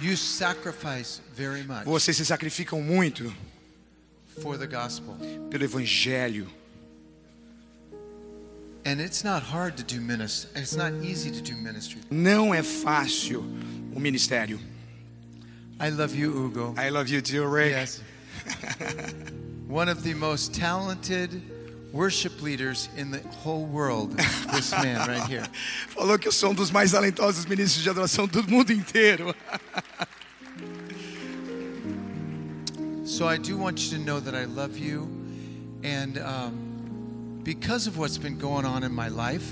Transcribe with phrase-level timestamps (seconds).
[0.00, 3.32] You sacrifice very much Vocês se sacrificam muito
[4.42, 5.14] for the gospel.
[5.50, 6.46] pelo evangelho.
[8.86, 10.50] And it's not hard to do ministry.
[10.60, 12.02] It's not easy to do ministry.
[12.10, 13.40] Não é fácil
[13.94, 14.58] o ministério.
[15.80, 16.74] I love you, Hugo.
[16.76, 17.70] I love you too, Rick.
[17.72, 18.02] Yes.
[19.68, 21.30] One of the most talented
[21.94, 24.16] worship leaders in the whole world.
[24.52, 25.46] This man right here.
[25.94, 29.34] Falou que eu sou um dos mais talentosos ministros de adoração do mundo inteiro.
[33.06, 35.08] So I do want you to know that I love you,
[35.84, 39.44] and um, because of what's been going on in my life,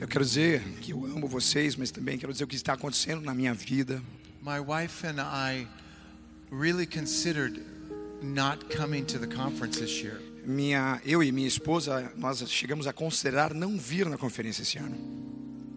[0.00, 3.22] Eu quero dizer que eu amo vocês, mas também quero dizer o que está acontecendo
[3.22, 4.02] na minha vida.
[4.42, 5.66] my wife and I
[6.50, 7.64] really considered
[8.20, 10.20] not coming to the conference this year.
[10.44, 14.96] Minha, eu e minha esposa, nós chegamos a considerar não vir na conferência esse ano.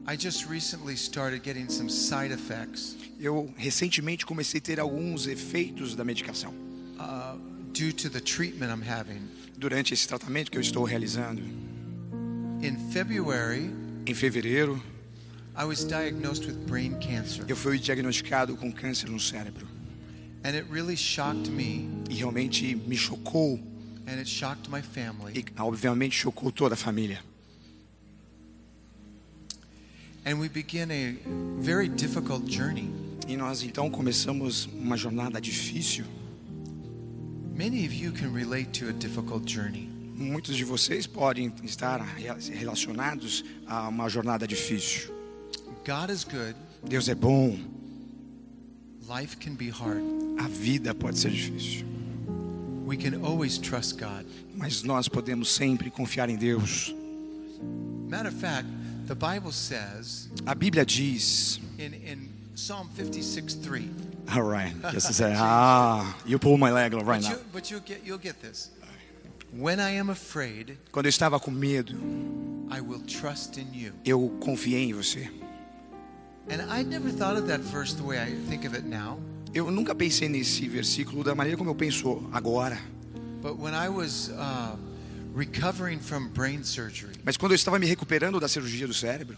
[0.10, 5.96] I just recently started getting some side effects Eu recentemente comecei a ter alguns efeitos
[5.96, 6.54] da medicação
[6.98, 7.38] uh,
[7.74, 9.22] due to the treatment I'm having.
[9.58, 11.42] durante esse tratamento que eu estou realizando.
[12.62, 13.70] In February,
[14.06, 14.82] Em fevereiro,
[15.58, 19.68] I was diagnosed with brain cancer, eu fui diagnosticado com câncer no cérebro
[20.44, 23.60] and it really shocked me, e realmente me chocou
[24.08, 25.34] and it shocked my family.
[25.36, 27.22] e obviamente chocou toda a família.
[30.26, 31.16] And we began a
[31.62, 32.90] very difficult journey.
[33.28, 36.06] E nós então começamos uma jornada difícil.
[37.56, 39.90] Many of you can relate to a difficult journey.
[40.16, 42.02] Muitos de vocês podem estar
[42.54, 45.14] relacionados a uma jornada difícil.
[45.86, 47.58] God is good, Deus é bom,
[49.08, 50.02] life can be hard.
[50.40, 51.86] a vida pode ser difícil,
[54.56, 56.94] mas nós podemos sempre confiar em Deus.
[58.10, 58.68] Matter of fact,
[59.08, 63.90] the Bible says A Bíblia diz, in, in Psalm 56 3,
[64.34, 67.30] all right, to say, ah, you pull my leg right but, now.
[67.32, 68.70] you, but you'll, get, you'll get this.
[69.52, 71.94] When I am afraid, Quando eu estava com medo,
[72.70, 73.94] I will trust in you.
[74.06, 75.30] eu confiei em você.
[76.50, 79.20] And I never thought of that verse the way I think of it now.
[79.58, 82.78] Eu nunca pensei nesse versículo da maneira como eu penso agora.
[83.42, 84.78] But when I was uh,
[85.36, 89.36] recovering from brain surgery, Mas quando eu estava me recuperando da cirurgia do cérebro,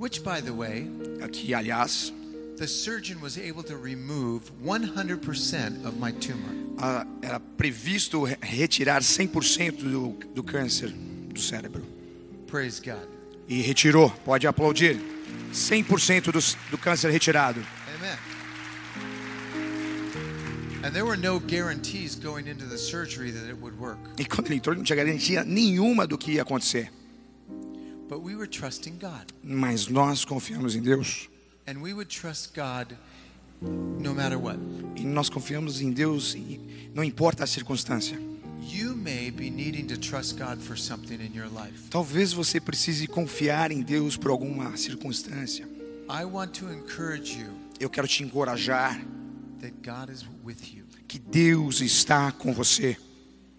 [0.00, 0.90] which, by the way,
[1.30, 2.12] que aliás,
[2.56, 6.52] the surgeon was able to remove 100% of my tumor.
[6.78, 10.88] ah, era previsto re- retirar 100% do, do câncer
[11.32, 11.84] do cérebro.
[12.48, 13.06] Praise God.
[13.48, 14.98] E retirou, pode aplaudir.
[15.52, 16.40] 100% do,
[16.72, 17.64] do câncer retirado.
[17.96, 18.18] Amen.
[24.18, 26.92] E quando ele entrou, não tinha garantia nenhuma do que ia acontecer.
[28.06, 29.32] But we were trusting God.
[29.42, 31.30] Mas nós confiamos em Deus.
[31.66, 32.94] And we would trust God
[33.62, 34.58] no matter what.
[34.94, 36.36] E nós confiamos em Deus,
[36.94, 38.18] não importa a circunstância.
[38.60, 41.88] You may be needing to trust God for something in your life.
[41.90, 45.66] Talvez você precise confiar em Deus por alguma circunstância.
[46.08, 47.48] I want to encourage you
[47.80, 49.00] Eu quero te encorajar
[49.60, 52.96] that God is with you que Deus está com você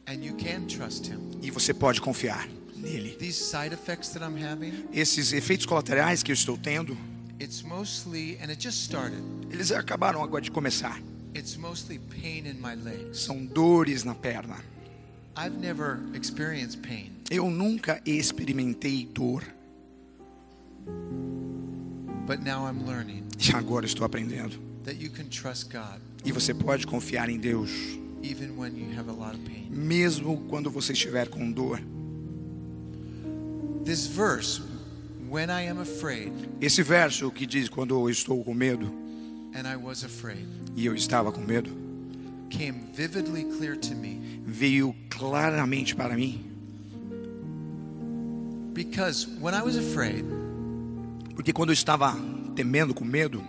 [0.07, 1.19] and you can trust Him.
[1.41, 3.16] e você pode confiar nele.
[3.17, 6.97] These side effects that I'm having, Esses efeitos colaterais que eu estou tendo,
[7.39, 11.00] it's mostly, and it just started, eles acabaram agora de começar.
[11.34, 13.19] it's mostly pain in my legs.
[13.19, 14.57] São dores na perna.
[15.38, 17.11] I've never experienced pain.
[17.29, 19.44] Eu nunca experimentei dor
[22.28, 24.59] But now I'm learning e agora estou aprendendo.
[24.85, 27.69] That you can trust God E você pode confiar em Deus,
[28.23, 29.68] even when you have a lot of pain.
[29.69, 31.79] mesmo quando você estiver com dor.
[33.84, 34.62] This verse,
[35.29, 38.88] when I am afraid, Esse verso que diz quando eu estou com medo.
[39.53, 41.69] and I was afraid, e eu estava com medo,
[42.50, 44.41] came vividly clear to me.
[44.46, 46.44] Veio claramente para mim,
[48.73, 50.25] because when I was afraid,
[51.35, 52.16] porque quando eu estava
[52.56, 53.41] temendo com medo,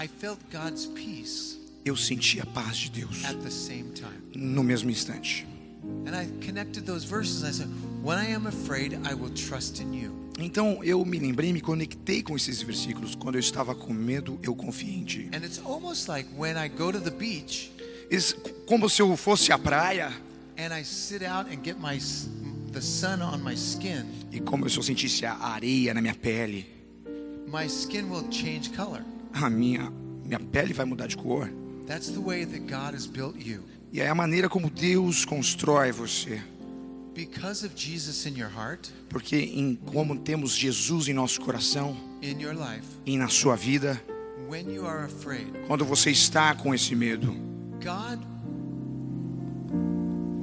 [0.00, 4.20] I felt God's peace eu sentia a paz de Deus at the same time.
[4.34, 5.46] no mesmo instante.
[6.06, 7.42] And I connected those verses.
[7.44, 7.68] I said,
[8.02, 10.12] When I am afraid, I will trust in you.
[10.38, 13.14] Então eu me lembrei, me conectei com esses versículos.
[13.14, 15.30] Quando eu estava com medo, eu confiei em Ti.
[15.32, 17.70] And it's almost like when I go to the beach
[18.10, 18.34] Esse-
[18.66, 20.12] Como se eu fosse à praia
[20.58, 22.28] and I sit out and get my s-
[22.72, 26.66] the sun on my skin, e como se eu sentisse a areia na minha pele,
[27.50, 29.02] my skin will change color.
[29.32, 29.92] A minha
[30.24, 31.50] minha pele vai mudar de cor.
[31.86, 33.62] That's the way that God has built you.
[33.90, 36.42] E é a maneira como Deus constrói você.
[37.14, 42.40] Because of Jesus in your heart, Porque em como temos Jesus em nosso coração in
[42.40, 44.00] your life, e na sua vida,
[44.48, 47.34] when you are afraid, quando você está com esse medo,
[47.82, 48.22] God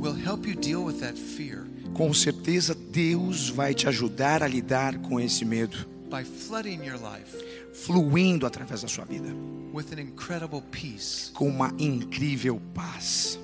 [0.01, 1.65] will help you deal with that fear
[1.95, 7.35] com certeza Deus vai te ajudar a lidar com esse medo, by flooding your life
[7.73, 9.29] fluindo através da sua vida,
[9.73, 11.31] with an incredible peace.
[11.33, 13.39] com uma incrível paz.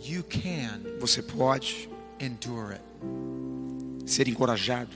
[0.00, 1.88] You can Você pode
[2.20, 4.10] endure it.
[4.10, 4.90] ser encorajado.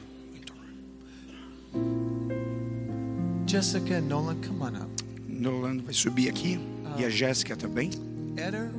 [3.46, 5.02] Jessica Nolan, come on up.
[5.28, 6.58] Nolan vai subir aqui
[6.96, 7.90] e a Jéssica também.
[8.36, 8.70] Eder,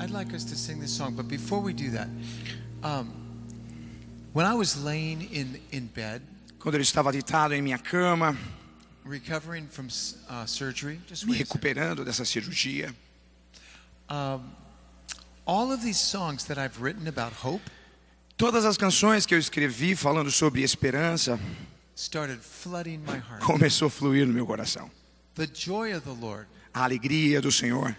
[0.00, 2.08] I'd like us to sing this song, but before we do that,
[2.82, 3.08] um,
[4.32, 6.22] when I was laying in, in bed,
[6.62, 8.36] Quando eu estava deitado em minha cama,
[9.04, 12.94] recovering from uh, surgery, just me recuperando dessa cirurgia,
[14.08, 14.40] um,
[15.44, 17.62] all of these songs that I've written about hope
[18.36, 21.38] todas as canções que eu escrevi falando sobre esperança
[21.96, 23.40] started flooding my heart.
[23.42, 24.88] começou a fluir no meu coração.
[25.34, 27.96] The joy of the Lord A alegria do Senhor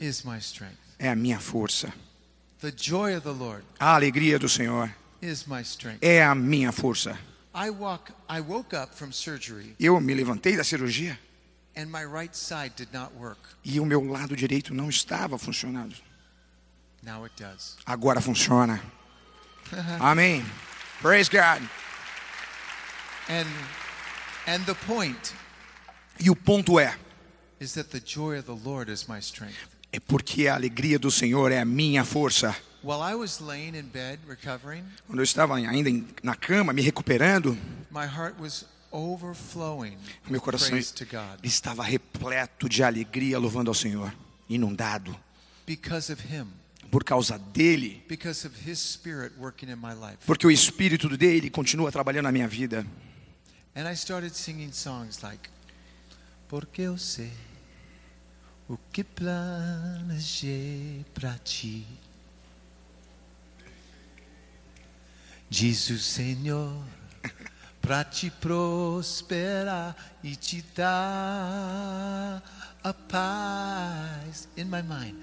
[0.00, 0.78] is my strength.
[0.98, 1.92] é a minha força.
[2.60, 4.90] The joy of the Lord A alegria do Senhor
[5.20, 5.98] is my strength.
[6.02, 7.18] é a minha força.
[7.60, 11.18] I walk I woke up from surgery Eu me levantei da cirurgia
[11.76, 13.40] and my right side did not work.
[13.64, 15.94] e o meu lado direito não estava funcionando.
[17.02, 17.76] Now it does.
[17.86, 18.80] Agora funciona.
[20.00, 20.44] Amém.
[21.00, 21.62] Praise God.
[23.28, 23.46] And
[24.46, 25.32] and the point
[26.20, 26.96] E o ponto é,
[27.60, 29.56] is that the joy of the Lord is my strength.
[29.92, 32.54] é porque a alegria do Senhor é a minha força.
[32.82, 35.90] While I was laying in bed recovering, Quando eu estava ainda
[36.22, 37.56] na cama, me recuperando,
[37.90, 39.98] my heart was overflowing
[40.30, 44.14] meu coração praise to God estava repleto de alegria, louvando ao Senhor,
[44.48, 45.14] inundado
[45.66, 46.46] because of him,
[46.90, 50.18] por causa dele, because of his spirit working in my life.
[50.24, 52.86] porque o espírito dele continua trabalhando na minha vida.
[53.74, 55.50] And I started singing songs like
[56.48, 57.30] Porque eu sei
[58.68, 59.04] o que
[60.08, 61.86] planejei pra ti.
[65.50, 66.76] Diz o Senhor
[67.80, 72.42] pra te prosperar e te dar
[72.84, 75.16] a paz in my mind.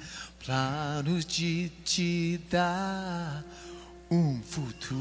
[0.43, 3.43] Planos de te dar
[4.09, 4.95] um futuro.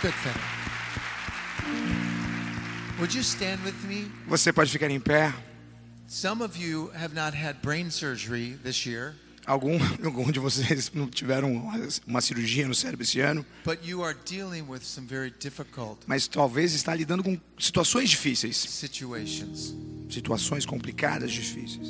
[0.00, 0.42] Good, Feder.
[2.98, 4.10] Would you stand with me?
[4.26, 5.32] Você pode ficar em pé.
[6.12, 9.14] Some of you have not had brain surgery this year,
[9.46, 11.50] Algum, algum de vocês não tiveram
[12.06, 16.28] uma, cirurgia no cérebro esse ano, but you are dealing with some very difficult mas
[16.28, 19.74] talvez está lidando com situações difíceis, situations.
[20.10, 21.88] situações complicadas, difíceis.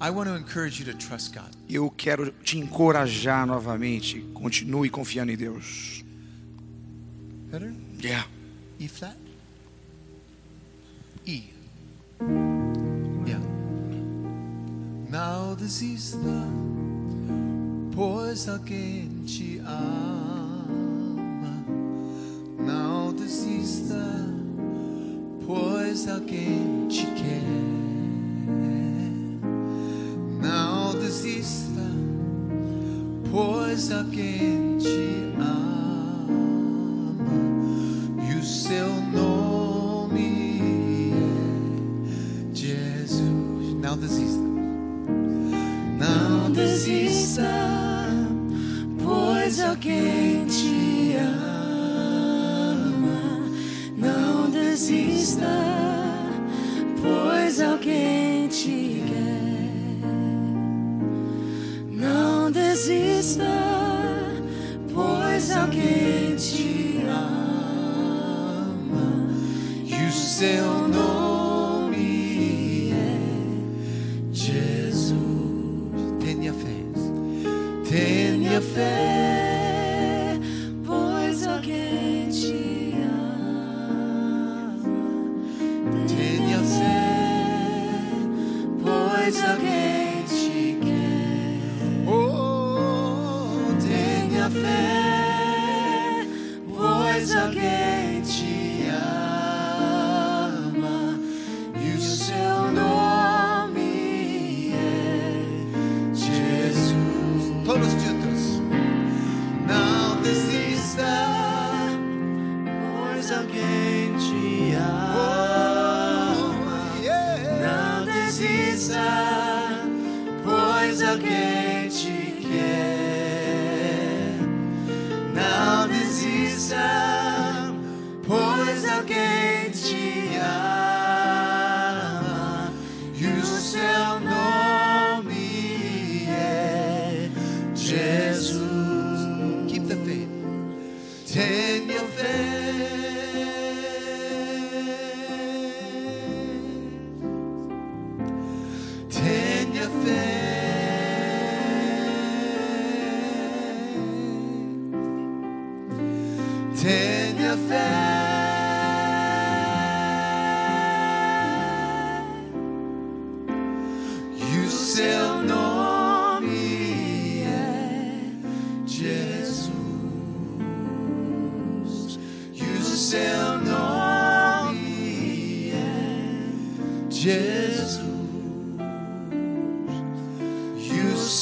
[0.00, 1.54] I want to encourage you to trust God.
[1.68, 4.20] Eu quero te encorajar novamente.
[4.32, 6.02] Continue confiando em Deus.
[7.50, 7.74] Better?
[8.02, 8.26] Yeah.
[8.78, 9.16] E flat?
[11.26, 11.50] E.
[15.56, 16.18] desista,
[17.94, 20.76] pois alguém te ama.
[22.58, 23.96] Não desista,
[25.46, 27.42] pois alguém te quer.
[30.42, 31.82] Não desista,
[33.30, 35.75] pois alguém te ama
[62.76, 63.46] desista,
[64.92, 67.80] pois alguém te ama.
[69.86, 71.15] e o seu nome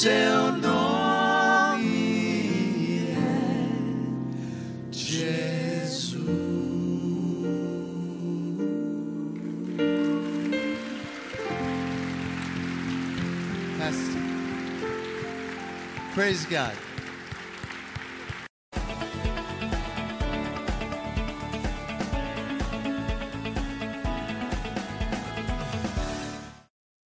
[0.04, 1.88] seu nome
[3.08, 6.14] é Jesus.
[16.14, 16.93] Praise God.